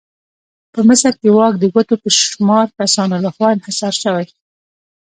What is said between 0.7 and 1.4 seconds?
په مصر کې